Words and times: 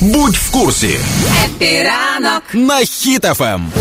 Будь 0.00 0.34
в 0.34 0.50
курсі. 0.50 0.98
Епіранок 1.44 2.42
на 2.52 2.78
хітафем. 2.78 3.72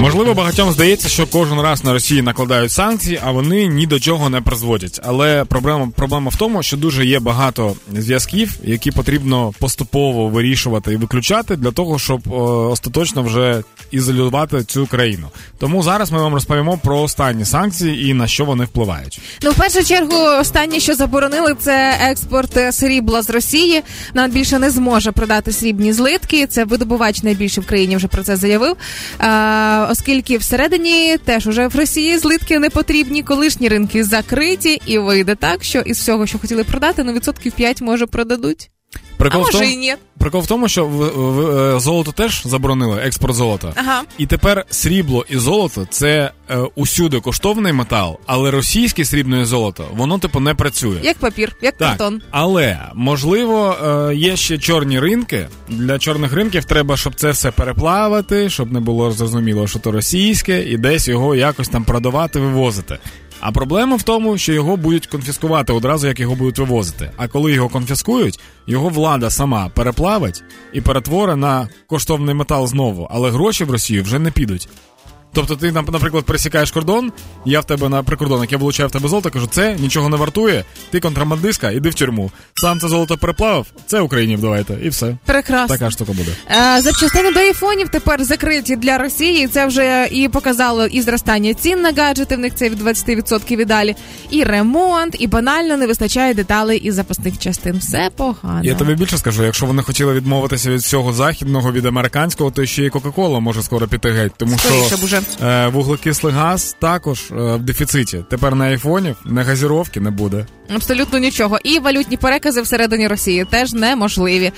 Можливо, 0.00 0.34
багатьом 0.34 0.72
здається, 0.72 1.08
що 1.08 1.26
кожен 1.26 1.60
раз 1.60 1.84
на 1.84 1.92
Росії 1.92 2.22
накладають 2.22 2.72
санкції, 2.72 3.20
а 3.24 3.30
вони 3.30 3.66
ні 3.66 3.86
до 3.86 4.00
чого 4.00 4.30
не 4.30 4.40
призводять. 4.40 5.00
Але 5.04 5.44
проблема 5.44 5.88
проблема 5.96 6.30
в 6.30 6.36
тому, 6.36 6.62
що 6.62 6.76
дуже 6.76 7.06
є 7.06 7.20
багато 7.20 7.74
зв'язків, 7.96 8.52
які 8.64 8.90
потрібно 8.90 9.52
поступово 9.58 10.28
вирішувати 10.28 10.92
і 10.92 10.96
виключати 10.96 11.56
для 11.56 11.70
того, 11.70 11.98
щоб 11.98 12.20
о, 12.32 12.70
остаточно 12.70 13.22
вже 13.22 13.62
ізолювати 13.90 14.64
цю 14.64 14.86
країну. 14.86 15.28
Тому 15.58 15.82
зараз 15.82 16.12
ми 16.12 16.18
вам 16.18 16.34
розповімо 16.34 16.78
про 16.84 17.00
останні 17.00 17.44
санкції 17.44 18.08
і 18.08 18.14
на 18.14 18.26
що 18.26 18.44
вони 18.44 18.64
впливають. 18.64 19.20
Ну, 19.42 19.50
в 19.50 19.54
першу 19.54 19.84
чергу, 19.84 20.16
останнє, 20.40 20.80
що 20.80 20.94
заборонили, 20.94 21.54
це 21.58 21.98
експорт 22.00 22.74
срібла 22.74 23.22
з 23.22 23.30
Росії. 23.30 23.82
Нам 24.14 24.30
більше 24.30 24.58
не 24.58 24.70
зможе 24.70 25.12
продати 25.12 25.52
срібні 25.52 25.92
злитки. 25.92 26.46
Це 26.46 26.64
видобувач 26.64 27.22
найбільший 27.22 27.64
в 27.64 27.66
країні 27.66 27.96
вже 27.96 28.08
про 28.08 28.22
це 28.22 28.36
заявив. 28.36 28.76
Оскільки 29.90 30.38
всередині 30.38 31.18
теж 31.24 31.46
уже 31.46 31.68
в 31.68 31.76
Росії 31.76 32.18
злитки 32.18 32.58
не 32.58 32.70
потрібні, 32.70 33.22
колишні 33.22 33.68
ринки 33.68 34.04
закриті, 34.04 34.82
і 34.86 34.98
вийде 34.98 35.34
так, 35.34 35.64
що 35.64 35.80
із 35.80 35.98
всього, 35.98 36.26
що 36.26 36.38
хотіли 36.38 36.64
продати, 36.64 37.04
ну 37.04 37.12
відсотків 37.12 37.52
5 37.52 37.80
може 37.80 38.06
продадуть. 38.06 38.70
Прикол 39.16 39.42
а 39.46 39.48
в 39.48 39.52
тому, 39.52 39.64
і 39.64 39.76
ні. 39.76 39.94
Прикол 40.18 40.40
в 40.40 40.46
тому, 40.46 40.68
що 40.68 40.86
в, 40.86 40.90
в, 41.08 41.58
е, 41.58 41.80
золото 41.80 42.12
теж 42.12 42.42
заборонили, 42.44 43.00
експорт 43.02 43.34
золота. 43.34 43.72
Ага. 43.76 44.02
І 44.18 44.26
тепер 44.26 44.64
срібло 44.70 45.26
і 45.28 45.36
золото 45.36 45.86
це 45.90 46.30
е, 46.50 46.58
усюди 46.74 47.20
коштовний 47.20 47.72
метал, 47.72 48.18
але 48.26 48.50
російське 48.50 49.04
срібне 49.04 49.44
золото 49.44 49.84
воно 49.92 50.18
типу 50.18 50.40
не 50.40 50.54
працює. 50.54 50.98
Як 51.02 51.18
папір, 51.18 51.56
як 51.62 51.76
Так, 51.76 51.88
картон. 51.88 52.22
але 52.30 52.78
можливо 52.94 53.76
е, 54.10 54.14
є 54.14 54.36
ще 54.36 54.58
чорні 54.58 55.00
ринки. 55.00 55.48
Для 55.68 55.98
чорних 55.98 56.32
ринків 56.32 56.64
треба, 56.64 56.96
щоб 56.96 57.14
це 57.14 57.30
все 57.30 57.50
переплавити, 57.50 58.50
щоб 58.50 58.72
не 58.72 58.80
було 58.80 59.12
зрозуміло, 59.12 59.66
що 59.66 59.78
то 59.78 59.92
російське, 59.92 60.62
і 60.62 60.76
десь 60.76 61.08
його 61.08 61.34
якось 61.34 61.68
там 61.68 61.84
продавати, 61.84 62.40
вивозити. 62.40 62.98
А 63.40 63.52
проблема 63.52 63.96
в 63.96 64.02
тому, 64.02 64.38
що 64.38 64.52
його 64.52 64.76
будуть 64.76 65.06
конфіскувати 65.06 65.72
одразу, 65.72 66.06
як 66.06 66.20
його 66.20 66.34
будуть 66.34 66.58
вивозити. 66.58 67.10
А 67.16 67.28
коли 67.28 67.52
його 67.52 67.68
конфіскують, 67.68 68.40
його 68.66 68.88
влада 68.88 69.30
сама 69.30 69.68
переплавить 69.74 70.42
і 70.72 70.80
перетворить 70.80 71.36
на 71.36 71.68
коштовний 71.86 72.34
метал 72.34 72.66
знову, 72.66 73.08
але 73.10 73.30
гроші 73.30 73.64
в 73.64 73.70
Росію 73.70 74.02
вже 74.02 74.18
не 74.18 74.30
підуть. 74.30 74.68
Тобто 75.32 75.56
ти, 75.56 75.72
наприклад, 75.72 76.24
пересікаєш 76.24 76.70
кордон, 76.70 77.12
я 77.44 77.60
в 77.60 77.64
тебе 77.64 77.88
на 77.88 78.02
прикордонах, 78.02 78.52
я 78.52 78.58
вилучаю 78.58 78.88
в 78.88 78.92
тебе 78.92 79.08
золото, 79.08 79.30
кажу, 79.30 79.46
це 79.50 79.76
нічого 79.78 80.08
не 80.08 80.16
вартує, 80.16 80.64
ти 80.90 81.00
контрабандистка, 81.00 81.70
іди 81.70 81.88
в 81.88 81.94
тюрму. 81.94 82.30
Сам 82.54 82.80
це 82.80 82.88
золото 82.88 83.18
переплавив, 83.18 83.66
це 83.86 84.00
Україні 84.00 84.36
вдавайте, 84.36 84.78
і 84.82 84.88
все. 84.88 85.16
Прекрасно. 85.24 85.76
Така 85.76 85.90
штука 85.90 86.12
буде. 86.12 86.30
Е, 86.50 86.80
Запчастини 86.80 87.32
до 87.32 87.40
айфонів 87.40 87.88
тепер 87.88 88.24
закриті 88.24 88.76
для 88.76 88.98
Росії. 88.98 89.46
Це 89.48 89.66
вже 89.66 90.08
і 90.10 90.28
показало 90.28 90.86
і 90.86 91.00
зростання 91.00 91.54
цін 91.54 91.80
на 91.80 91.92
гаджети. 91.92 92.36
В 92.36 92.38
них 92.38 92.54
це 92.54 92.70
від 92.70 92.82
20% 92.82 93.60
і 93.60 93.64
далі. 93.64 93.96
І 94.30 94.44
ремонт, 94.44 95.16
і 95.18 95.26
банально 95.26 95.76
не 95.76 95.86
вистачає 95.86 96.34
деталей 96.34 96.78
і 96.78 96.90
запасних 96.90 97.38
частин. 97.38 97.78
Все 97.78 98.10
погано. 98.16 98.60
Я 98.62 98.74
тобі 98.74 98.94
більше 98.94 99.18
скажу, 99.18 99.44
якщо 99.44 99.66
вони 99.66 99.82
хотіли 99.82 100.14
відмовитися 100.14 100.70
від 100.70 100.80
всього 100.80 101.12
західного, 101.12 101.72
від 101.72 101.86
американського, 101.86 102.50
то 102.50 102.66
ще 102.66 102.84
й 102.84 102.90
Кока-Кола 102.90 103.40
може 103.40 103.62
скоро 103.62 103.88
піти 103.88 104.10
геть, 104.10 104.32
тому 104.36 104.58
Скоріше 104.58 104.86
що 104.86 104.96
б 105.20 105.44
е, 105.44 105.68
вуглекислий 105.68 106.34
газ 106.34 106.76
також 106.78 107.30
е, 107.30 107.34
в 107.34 107.62
дефіциті. 107.62 108.24
Тепер 108.30 108.54
на 108.54 108.64
айфонів 108.64 109.16
не 109.24 109.42
газіровки 109.42 110.00
не 110.00 110.10
буде. 110.10 110.46
Абсолютно 110.74 111.18
нічого. 111.18 111.58
І 111.64 111.78
валютні 111.78 112.16
перекази 112.16 112.62
всередині 112.62 113.08
Росії 113.08 113.46
теж 113.50 113.72
неможливі. 113.72 114.44
Е, 114.46 114.52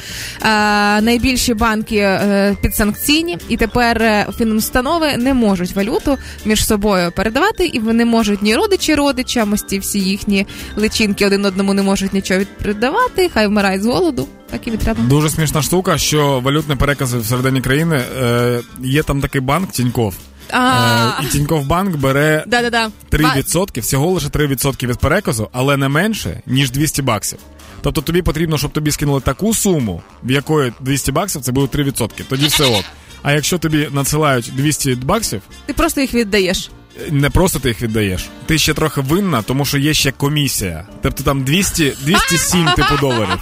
найбільші 1.00 1.54
банки 1.54 1.96
е, 1.96 2.56
підсанкційні, 2.62 3.38
і 3.48 3.56
тепер 3.56 4.02
е, 4.02 4.26
фінустанови 4.38 5.16
не 5.16 5.34
можуть 5.34 5.76
валюту 5.76 6.18
між 6.44 6.66
собою 6.66 7.12
передавати, 7.16 7.66
і 7.66 7.78
вони 7.78 8.04
можуть 8.04 8.42
ні 8.42 8.56
родичі 8.56 8.94
родичам, 8.94 9.52
ось 9.52 9.62
ці 9.62 9.78
всі 9.78 10.00
їхні 10.00 10.46
личинки 10.76 11.26
один 11.26 11.44
одному 11.44 11.74
не 11.74 11.82
можуть 11.82 12.12
нічого 12.12 12.40
відпридавати, 12.40 13.30
хай 13.34 13.46
вмирають 13.46 13.82
з 13.82 13.86
голоду. 13.86 14.28
Так 14.50 14.66
і 14.66 14.70
відтреба. 14.70 15.00
Дуже 15.02 15.30
смішна 15.30 15.62
штука, 15.62 15.98
що 15.98 16.40
валютні 16.40 16.76
перекази 16.76 17.18
всередині 17.18 17.60
країни 17.60 18.02
е, 18.20 18.60
є 18.80 19.02
там 19.02 19.20
такий 19.20 19.40
банк 19.40 19.70
Тіньков. 19.70 20.14
А, 20.52 21.10
Е, 21.20 21.24
і 21.24 21.26
Тіньков 21.26 21.66
банк 21.66 21.96
бере 21.96 22.44
да-да-да. 22.46 22.90
3%, 23.10 23.80
всього 23.80 24.10
лише 24.10 24.26
3% 24.28 24.86
від 24.86 24.98
переказу, 24.98 25.48
але 25.52 25.76
не 25.76 25.88
менше, 25.88 26.40
ніж 26.46 26.70
200 26.70 27.02
баксів. 27.02 27.38
Тобто 27.82 28.00
тобі 28.00 28.22
потрібно, 28.22 28.58
щоб 28.58 28.72
тобі 28.72 28.90
скинули 28.90 29.20
таку 29.20 29.54
суму, 29.54 30.02
в 30.24 30.30
якої 30.30 30.72
200 30.80 31.12
баксів 31.12 31.42
це 31.42 31.52
буде 31.52 31.78
3%. 31.82 32.10
Тоді 32.28 32.46
все 32.46 32.64
ок. 32.64 32.84
А 33.22 33.32
якщо 33.32 33.58
тобі 33.58 33.88
надсилають 33.92 34.50
200 34.56 34.94
баксів, 34.94 35.42
Ти 35.66 35.72
просто 35.72 36.00
їх 36.00 36.14
віддаєш. 36.14 36.70
не 37.10 37.30
просто 37.30 37.58
ти 37.58 37.68
їх 37.68 37.82
віддаєш, 37.82 38.28
ти 38.46 38.58
ще 38.58 38.74
трохи 38.74 39.00
винна, 39.00 39.42
тому 39.42 39.64
що 39.64 39.78
є 39.78 39.94
ще 39.94 40.12
комісія. 40.12 40.86
Тобто 41.02 41.22
там 41.22 41.44
200, 41.44 41.92
207 42.04 42.66
типу 42.76 42.96
доларів. 43.00 43.38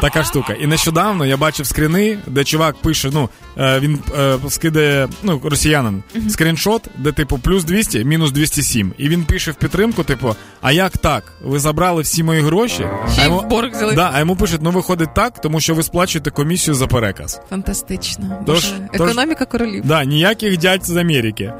Така 0.00 0.24
штука. 0.24 0.52
І 0.52 0.66
нещодавно 0.66 1.26
я 1.26 1.36
бачив 1.36 1.66
скріни, 1.66 2.18
де 2.26 2.44
чувак 2.44 2.76
пише: 2.82 3.10
ну 3.12 3.28
е, 3.58 3.80
він 3.80 3.98
е, 4.18 4.38
скидає, 4.48 5.08
ну, 5.22 5.40
росіянин, 5.44 6.02
скріншот, 6.28 6.88
де 6.98 7.12
типу 7.12 7.38
плюс 7.38 7.64
200, 7.64 8.04
мінус 8.04 8.32
207. 8.32 8.92
І 8.98 9.08
він 9.08 9.24
пише 9.24 9.50
в 9.50 9.54
підтримку: 9.54 10.02
типу, 10.04 10.36
а 10.62 10.72
як 10.72 10.98
так? 10.98 11.32
Ви 11.44 11.58
забрали 11.58 12.02
всі 12.02 12.22
мої 12.22 12.40
гроші? 12.42 12.86
А 13.18 13.24
йому, 13.24 13.38
в 13.38 13.46
борг 13.46 13.70
взяли. 13.70 13.94
да, 13.94 14.10
а 14.14 14.18
йому 14.18 14.36
пишуть, 14.36 14.60
ну 14.62 14.70
виходить 14.70 15.14
так, 15.14 15.40
тому 15.40 15.60
що 15.60 15.74
ви 15.74 15.82
сплачуєте 15.82 16.30
комісію 16.30 16.74
за 16.74 16.86
переказ. 16.86 17.40
Фантастично. 17.50 18.42
Тож- 18.46 18.54
Боже, 18.64 18.88
тож- 18.98 19.00
економіка 19.08 19.44
королів. 19.44 19.82
Да, 19.86 20.04
ніяких 20.04 20.58
дядь 20.58 20.84
з 20.86 20.96
Америки. 20.96 21.52